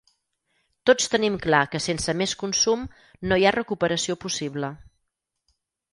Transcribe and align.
Tots 0.89 1.11
tenim 1.15 1.35
clar 1.43 1.59
que 1.75 1.81
sense 1.87 2.15
més 2.21 2.35
consum 2.45 2.87
no 3.33 3.39
hi 3.39 3.45
ha 3.51 3.55
recuperació 3.59 4.17
possible. 4.25 4.73